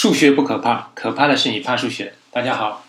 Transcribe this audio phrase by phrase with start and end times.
[0.00, 2.12] 数学不可怕，可怕的是你怕数学。
[2.30, 2.84] 大家好，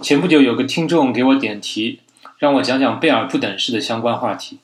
[0.00, 2.00] 前不久有个听众给我点题，
[2.38, 4.60] 让我讲讲贝尔不等式的相关话题。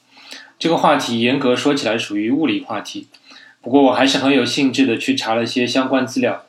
[0.59, 3.09] 这个话题严格说起来属于物理话题，
[3.61, 6.47] 不过我还是很有兴致的去查了些相关资料。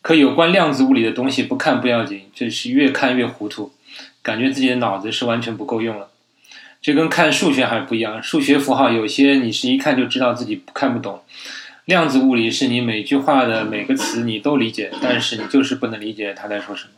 [0.00, 3.74] 可有关量子物理的东西不看不要紧，这是越看越糊涂，
[4.22, 6.08] 感觉自己的脑子是完全不够用了。
[6.80, 11.22] 这跟看数学还不一样，数学符号有些你是一看就知道自己看不懂。
[11.88, 16.90] 量子物理是你每句话的每个词你都理解，但是你就是不能理解他在说什么。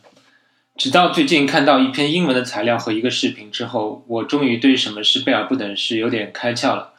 [0.75, 6.91] 直到最近看到一篇英文的材料和一个视频之后，我终于对什么是贝尔不等式有点开窍了。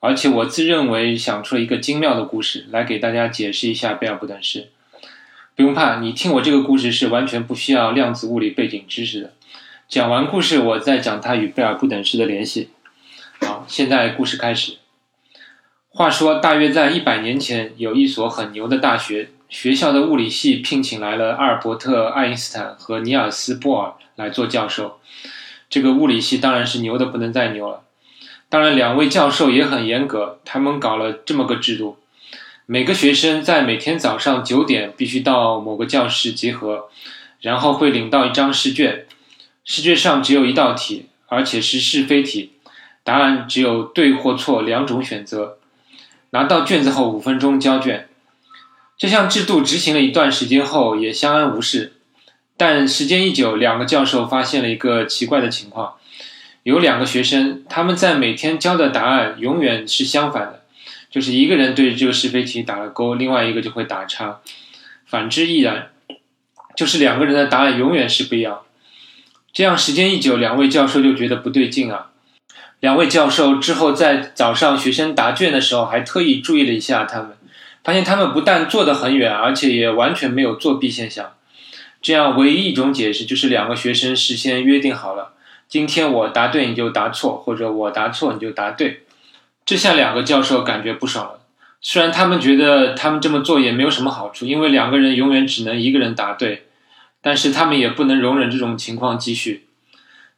[0.00, 4.70] 而且我自认为想出了一个精妙的故事来给大家解释一下贝尔不等式。
[5.54, 9.34] 不用怕，你听我这个故事是完全不需要量子物理背景知识的。
[9.88, 12.70] 讲完故事，我再讲它与贝尔不等式的联系。
[13.42, 14.78] 好，现在故事开始。
[15.98, 25.00] 话说，大约在一百年前，有一所很牛的大学，学校的物理系聘请来了阿尔伯特·爱因斯坦和尼尔斯·波尔来做教授。
[25.68, 27.82] 这个物理系当然是牛的不能再牛了。
[28.48, 31.98] 当然，两位教授也很严格，他们搞了这么个制度：
[32.66, 36.88] 每个学生在每天早上九点必须到某个教室集合，
[37.40, 39.04] 然后会领到一张试卷，
[39.64, 42.52] 试卷上只有一道题，而且是是非题，
[43.02, 45.57] 答案只有对或错两种选择。
[46.30, 48.08] 拿到卷子后五分钟交卷，
[48.96, 51.94] 这项制度执行了一段时间后也相安无事。
[52.56, 55.94] 但时间一久，两个教授发现了一个奇怪的情况：
[56.64, 60.64] 有两个学生，他们在每天交的答案永远是相反的，
[61.10, 64.40] 就是一个人对这个是非题打了勾，另外一个就会打叉；
[65.06, 65.90] 反之亦然，
[66.76, 68.62] 就是两个人的答案永远是不一样。
[69.52, 72.10] 这样时间一久，两位教授就觉得不对劲啊。
[72.80, 77.36] 两位教授之后在早上学生答卷的时候，还特意注意了一下他们，
[77.82, 81.32] 发现他们不但坐得很远，而且也完全没有作弊现象。
[82.00, 85.32] 这样唯一一种解释就是两个学生事先约定好了，
[85.68, 89.02] 今天我答对你就答错，或者我答错你就答对。
[89.66, 91.40] 这下两个教授感觉不爽了，
[91.80, 96.68] 虽然他们觉得他们这么做也没有什么好处，因为两个人永远只能一个人答对，
[97.20, 99.66] 但是他们也不能容忍这种情况继续，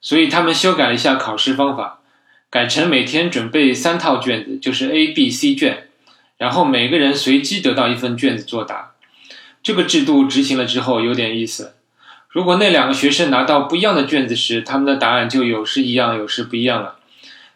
[0.00, 1.99] 所以他们修改了一下考试方法。
[2.50, 5.86] 改成每天准备三套卷子，就是 A、B、C 卷，
[6.36, 8.90] 然后每个人随机得到一份卷子作答。
[9.62, 11.74] 这个制度执行了之后有点意思。
[12.28, 16.96] 如果那两个学生拿到不一样的卷子时，他们的答案就有时一样，有时不一样了。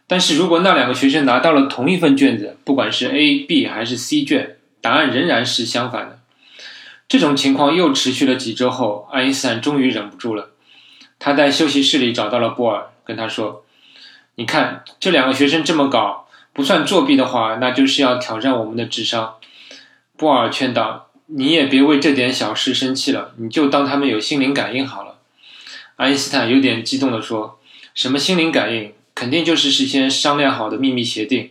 [0.06, 6.20] 但是如果那两个学生拿到了同一份卷子，不管是 A、B 还是 C 卷，答案仍然是相反的。
[7.08, 10.50] 这种情况又持续了几周后，爱因斯坦终于忍不住了，
[11.18, 13.63] 他在休息室里找到了波尔，跟他说。
[14.36, 19.36] 你看这两个学生这么搞，不算作弊的话，那就是要挑战我们的智商。
[20.16, 25.18] 波尔劝道：“你也别为这点小事生气了，你就当他们有心灵感应好了。”
[25.96, 27.60] 爱因斯坦有点激动地说
[27.94, 28.92] ：“什么心灵感应？
[29.14, 31.50] 肯定就是事先商量好的秘密协定。”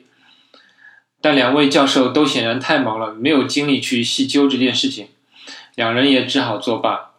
[1.22, 5.08] 但两位教授都显然太忙了，没有精力去细究这件事情，
[5.76, 7.12] 两人也只好作罢。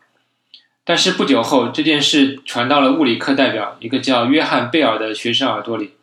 [0.87, 5.95] 但是不久后，这件事传到了物理课代表一个叫约翰·贝尔的学生耳朵里。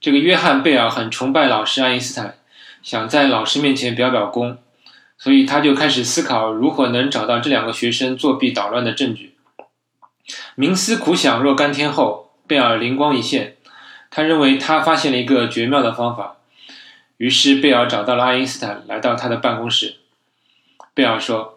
[0.00, 2.38] 这个约翰·贝尔很崇拜老师爱因斯坦，
[2.82, 4.56] 想在老师面前表表功，
[5.18, 9.34] 所以他就开始思考如何能找到这两个学生作弊捣乱的证据。
[10.56, 13.56] 冥思苦想若干天后，贝尔灵光一现，
[14.10, 16.38] 他认为他发现了一个绝妙的方法。
[17.18, 19.96] 于是贝尔找到了爱因斯坦，来到他的办公室。
[20.94, 21.55] 贝尔说。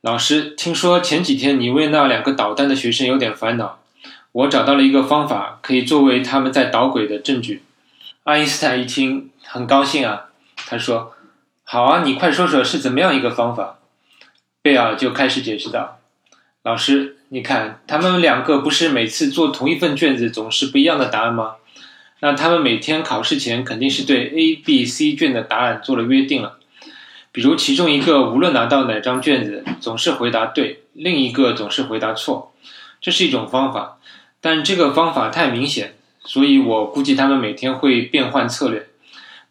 [0.00, 3.80] 老师，听说前几天你为那两个捣蛋的学生有点烦恼，
[4.30, 7.64] 我找到了一个方法，可以作为他们在捣鬼的证据。
[8.22, 11.14] 爱因斯坦一听，很高兴啊，他说
[11.64, 13.80] ：“好啊，你快说说是怎么样一个方法。”
[14.62, 15.98] 贝尔就开始解释道
[16.62, 21.56] ：“老师，你看，他们两个不是每次做同一份卷子总是不一样的答案吗？
[22.20, 26.57] 那他们每天考试前肯定是对 A、B、C 卷的答案做了约定了。”
[27.38, 32.52] 比如其中一个无论拿到哪张卷子总是回答对，另一个总是回答错，
[33.00, 33.98] 这是一种方法，
[34.40, 38.88] 但这个方法太明显，所以我估计他们每天会变换策略。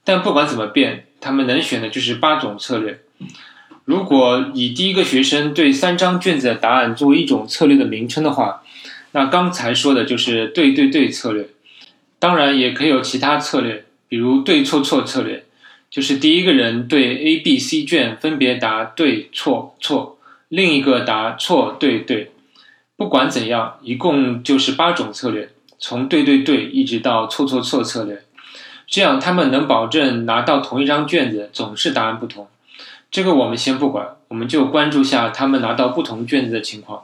[0.03, 2.99] 但不管怎么变，他们能选的就是八种策略。
[3.85, 8.63] 如果以第一个学生对三张卷子的答案作为一种策略的名称的话，
[9.13, 11.47] 那刚才说的就是对对对策略。
[12.19, 15.45] 当然也可以有其他策略，比如对错错策略。
[15.89, 20.17] 就是第一个人对 A、B、C 卷分别答对、错、错，
[20.49, 22.31] 另一个答错、对、对。
[22.95, 28.23] 不管怎样，一共就是八种策略，从对对对一直到错错错策略。
[28.87, 32.47] 这样他们能保证拿到同一张卷子总是答案不同，
[33.11, 37.03] 这个我们先不管，我们就关注下他们拿到不同卷子的情况。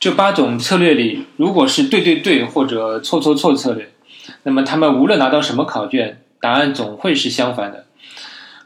[0.00, 3.90] 这八种策略里，如果是对对对或者错错错策略，
[4.44, 7.86] 那么他们无论拿到什么考卷，答案总会是相反的。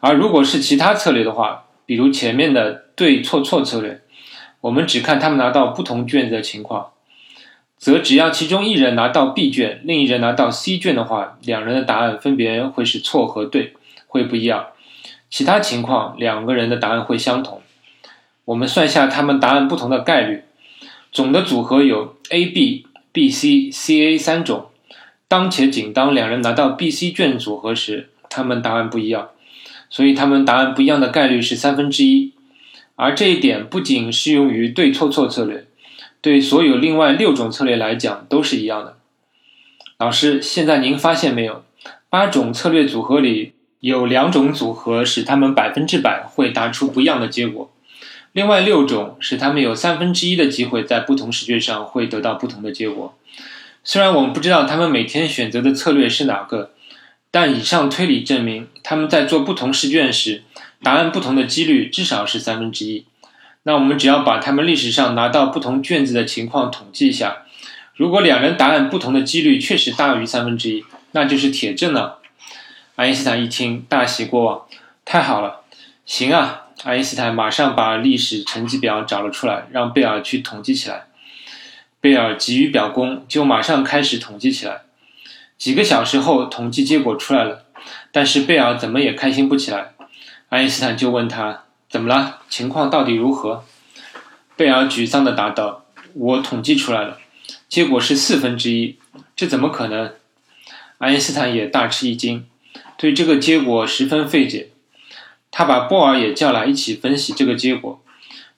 [0.01, 4.01] 而如果是其他策略的话，比如前面的对错错策略，
[4.63, 6.91] 我们只看他们拿到不同卷子的情况，
[7.77, 13.75] 则只要其中一人拿到 B 卷，另一人拿到 C 卷的话，两人的答案分别会是错和对，
[14.09, 14.67] 会不一样。
[15.31, 17.63] 其他情况，两个人的答案会相同。
[18.47, 20.43] 我们算下他们答案不同的概率。
[21.13, 24.68] 总的组合有 A、B、B、C、C、A 三种。
[25.29, 29.29] 当且仅当两人拿到 B、C 卷组合时，他们答案不一样，
[29.91, 32.33] 所以他们答案不一样的概率是三分之一。
[32.97, 35.67] 而这一点不仅适用于对错错策略，
[36.21, 38.97] 对所有另外六种策略来讲都是一样的。
[39.99, 41.63] 老师，现在您发现没有？
[42.09, 47.71] 八种策略组合里有两种组合使他们百分之百会答出不一样的结果。
[48.33, 53.15] 另外六种使他们有三分之一的机会在不同试卷上会得到不同的结果。
[53.91, 56.73] 虽然我们不知道他们每天选择的策略是哪个，
[57.31, 60.43] 但以上推理证明他们在做不同试卷时，
[60.83, 63.07] 答案不同的几率至少是三分之一。
[63.63, 67.45] 那我们只要把他们历史上拿到不同卷子的情况统计一下，
[67.97, 72.19] 如果两人答案不同的几率确实大于三分之一，那就是铁证了。
[72.97, 74.67] 爱因斯坦一听大喜过望，
[75.07, 75.63] 太好了，
[76.05, 76.65] 行啊。
[76.85, 81.07] 爱因斯坦马上把历史成绩表找了出来，让贝尔去统计起来。
[82.01, 84.83] 贝尔急于表功，就马上开始统计起来。
[85.57, 87.65] 几个小时后，统计结果出来了，
[88.13, 89.95] 但是贝尔怎么也开心不起来。
[90.49, 92.41] 爱因斯坦就问他：“怎么了？
[92.49, 93.65] 情况到底如何？”
[94.57, 97.19] 贝尔沮丧地答道：“我统计出来了，
[97.69, 98.97] 结果是四分之一，
[99.35, 100.13] 这怎么可能？”
[100.99, 102.47] 爱因斯坦也大吃一惊，
[102.97, 104.71] 对这个结果十分费解。
[105.51, 108.01] 他把波尔也叫来一起分析这个结果，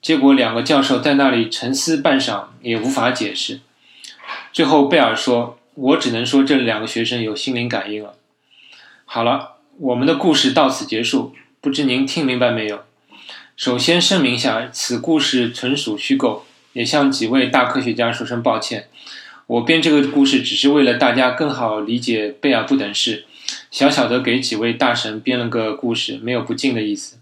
[0.02, 3.61] 结果两个教授在那里沉思半晌，也无法解释。
[4.52, 8.14] 最后贝尔说：“我只能说这两个学生有心灵感应了。”
[9.05, 12.85] 好了，我们的故事到此结束，不知您听明白没有？
[13.56, 18.88] 首先声明一下，此故事纯属虚构，也向几位大科学家说声抱歉。
[19.46, 23.26] 我编这个故事只是为了大家更好理解贝尔不等式。
[23.70, 27.19] 小小的给几位大神编了个故事，没有不敬的意思。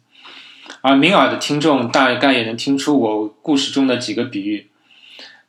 [0.81, 4.69] 而明耳的听众大概也能听出我故事中的几个比喻。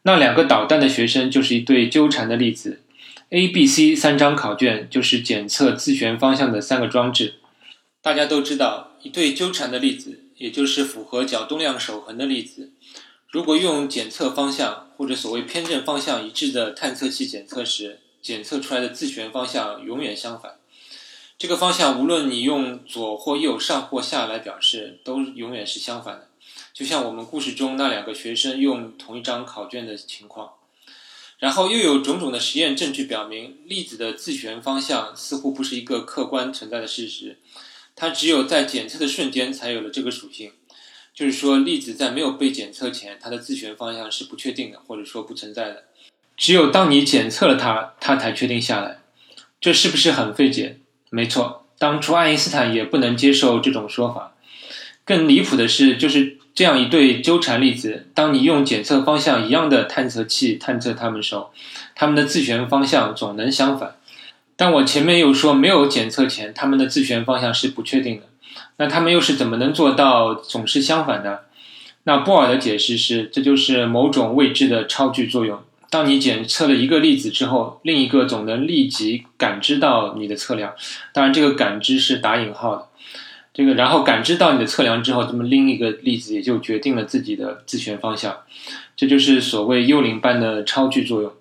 [0.04, 2.81] 那两个捣蛋的学生就是一对纠缠的粒子
[3.30, 7.36] ，A、B、C 三张考卷就是检测自旋方向的三个装置。
[8.01, 12.71] 大家都知道，一对纠缠的粒子，也就是符合角动量守恒的粒子，
[13.30, 20.54] 如果用检测方向或者所谓偏振方向一致的探测器检测时，检测出来的自旋方向永远相反。
[21.39, 26.27] 这个方向无论你用左或右、上或下来表示，都永远是相反的。
[26.74, 30.51] 就像我们故事中那两个学生用同一张考卷的情况。
[31.38, 37.38] 然后又有种种的实验证据表明，粒子的自旋方向似乎不是一个客观存在的事实，
[37.95, 40.51] 它只有在检测的瞬间才有了这个属性。
[41.13, 45.85] 就是说，粒子在没有被检测前，它的自旋方向是不确定的，或者说不存在的。
[46.35, 49.00] 只有当你检测了它，它才确定下来。
[49.62, 50.80] 这是不是很费解？
[51.09, 54.33] 没错，当初爱因斯坦也不能接受这种说法。
[55.03, 61.51] 更离谱的是，就是这样一对纠缠粒子，当你用检测方向一样的探测器探测它们时，候，
[61.95, 63.95] 它们的自旋方向总能相反。
[64.56, 68.23] 但我前面又说，没有检测前，它们的自旋方向是不确定的。
[68.78, 71.45] 那它们又是怎么能做到总是相反的？
[72.04, 75.59] 那波尔的解释是，这就是某种未知的超距作用。
[75.89, 80.73] 当你检测了一个粒子之后，另一个总能立即感知到你的测量。
[81.13, 82.85] 当然，这个感知是打引号的。
[83.51, 88.37] 这个然后感知到你的测量之后，这么另一个粒子也就决定了自己的自旋方向。
[88.95, 91.33] 这就是所谓幽灵般的超距作用。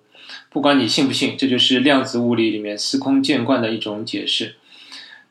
[0.49, 4.55] 不管你信不信，这就是量子物理里面司空见惯的一种解释。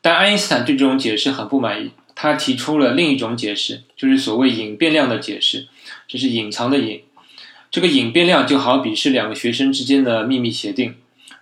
[0.01, 5.67] 但爱因斯坦对这种解释很不满意，他提出了另一种解释，就是所谓隐变量的解释。
[6.07, 7.01] 这是隐藏的隐。
[7.71, 10.95] 这个隐变量就好比是两个学生之间的秘密协定，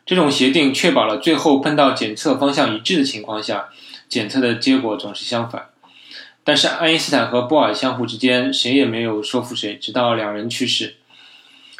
[0.05, 3.69] 这种协定确保了最后碰到检测方向一致的情况下，
[4.09, 5.69] 检测的结果总是相反。
[6.43, 10.95] 但是爱因斯坦和波尔相互之间谁也没有说服谁，直到两人去世。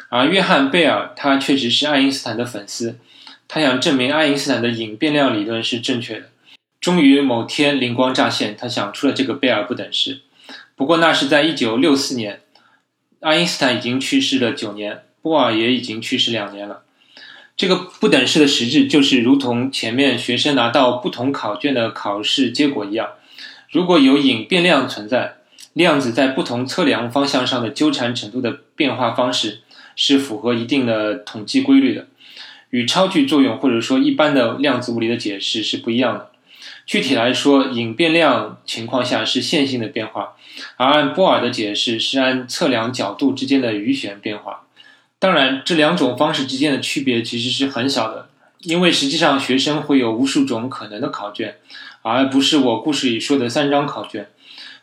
[0.08, 2.98] 而约翰贝尔他确实是爱因斯坦的粉丝，
[3.46, 6.30] 他想证明爱因斯坦的隐变量理论是正确的。
[6.80, 10.20] 终于某天灵光乍现，他想出了这个贝尔不等式。
[10.74, 12.40] 不过那是在一九六四年。
[13.20, 16.82] 爱因斯坦已经去世了九年，波尔也已经去世两年了。
[17.56, 23.08] 这个不等式的实质就是如同前面学生拿到不同考卷的考试结果一样，
[23.72, 25.38] 如果有隐变量存在，
[25.72, 29.62] 量子在不同测量方向上的纠缠程度的变化方式
[29.96, 32.06] 是符合一定的统计规律的，
[32.70, 36.30] 与超距作用或者说一般的量子物理的解释是不一样的。
[36.88, 40.32] 具体来说，隐变量情况下是线性的变化，
[40.78, 44.62] 而按波尔的解释是按测量角度之间的余弦变化。
[45.18, 48.30] 当然，这两种方式之间的区别其实是很小的，
[48.60, 51.56] 因为实际上学生会有无数种可能的考卷，
[52.00, 54.30] 而不是我故事里说的三张考卷，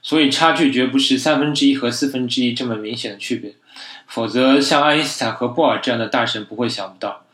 [0.04, 3.56] 所以差距绝不是三分之一和四分之一这么明显的区别。
[4.06, 7.25] 否则，像爱因斯坦和波尔这样的大神不会想不到。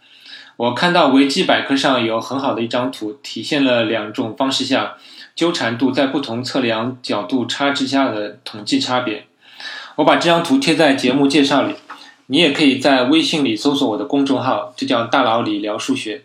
[0.58, 4.98] 我看到维基百科上有很好的一张图，体现了两种方式下
[5.36, 9.26] 纠缠度在不同测量角度差之下的统计差别。
[9.96, 11.74] 我把这张图贴在节目介绍里，
[12.28, 16.24] 你也可以在微信里搜索我的公众号，就叫“大佬李聊数学”，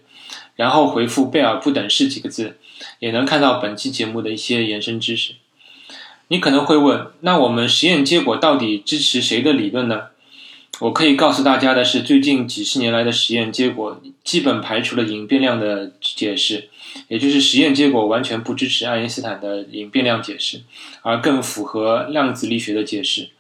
[0.57, 2.59] 然后回复“贝尔不等式”几个字，
[2.99, 5.35] 也能看到本期节目的一些延伸知识。
[6.29, 10.09] 你可能会问，那我们实验结果到底支持谁的理论呢？
[10.81, 16.69] 我可以告诉大家的是，最近几十年来的实验结果基本排除了隐变量的解释，
[17.09, 20.61] 也就是实验结果完全不支持爱因斯坦的隐变量解释，
[21.01, 23.31] 而更符合量子力学的解释。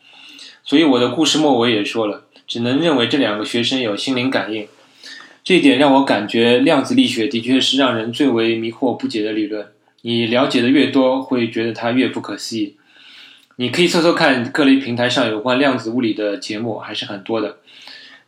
[0.64, 4.66] 所以我的故事末尾也说了，只能认为这两个学生有心灵感应。
[5.45, 9.66] 这一点让我感觉量子力学的确是让人最为迷惑不解的理论。
[10.00, 12.76] 你了解的越多，会觉得它越不可思议。
[13.59, 17.57] 你可以搜搜看，各类平台上有关量子物理的节目还是很多的。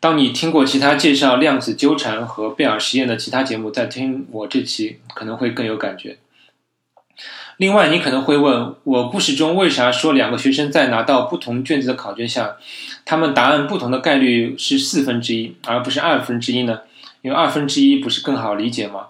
[0.00, 6.16] 当你听过其他介绍量子纠缠和贝尔实验的其他节目，再听我这期可能会更有感觉。
[7.58, 12.56] 另外，你可能会问我故事中为啥说两个学生在拿到不同卷子的考卷下，
[13.04, 16.80] 他们答案不同的概率是四分之一，而不是二分之一呢？
[17.20, 19.08] 因为二分之一不是更好理解吗？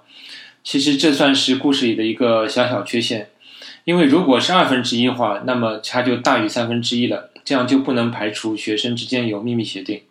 [0.64, 3.28] 其实这算是故事里的一个小小缺陷。
[3.88, 10.02] 因为如果是二分之一的话，那么它就大于三分之一了，这样就不能排除学生之间有秘密协定。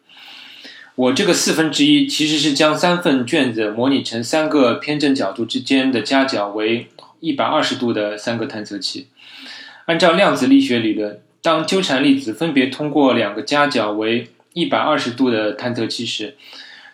[0.96, 6.88] 我这个四分之一其实是将三份卷子模拟成三个偏振角度之间的夹角为
[7.20, 9.10] 一百二十度的三个探测器。
[9.86, 16.36] 按照量子力学理论，当纠缠粒子分别通过两个夹角为一百二十度的探测器时，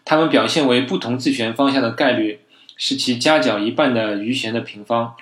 [0.04, 2.42] 它们表现为不同自旋方向的概率
[2.76, 5.16] 是其夹角一半的余弦的平方。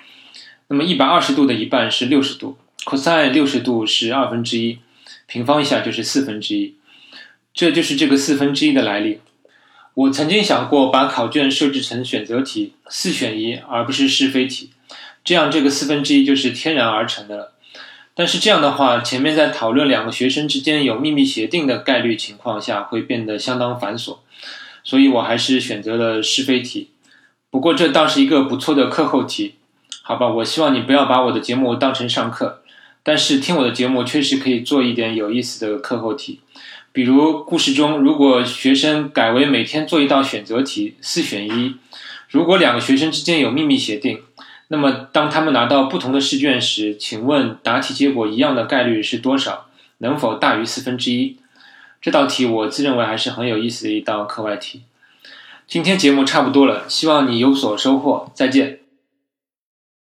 [0.72, 4.78] 那么一百二十度的一半是六十度，cosine 六十度是二分之一，
[5.26, 6.76] 平方一下就是四分之一，
[7.52, 9.20] 这就是这个四分之一的来历。
[9.92, 14.70] 我曾经想过把考卷设置成选择题，四选一，而不是是非题，
[15.22, 17.52] 这样这个四分之一就是天然而成的了。
[18.14, 24.20] 但是这样的话，前面在讨论两个学生之间有秘密协定的概率情况下，会变得相当繁琐，
[24.82, 26.88] 所以我还是选择了是非题。
[27.50, 29.56] 不过这倒是一个不错的课后题。
[30.04, 32.60] 好吧，我希望你不要把我的节目当成上课，
[33.02, 36.40] 但是听我的节目确实可以做一点有意思的课后题，
[36.92, 41.76] 比如故事中，如果学生改为每天做一道选择题，四选一，
[42.28, 44.20] 如果两个学生之间有秘密协定，
[44.68, 49.66] 那么当他们拿到不同的试卷时，请问答题结果一样的概率是多少？
[49.98, 51.38] 能否大于四分之一？
[52.00, 54.82] 这道题我自认为还是很有意思的一道课外题。
[55.68, 58.81] 今天节目差不多了，希望你有所收获，再见。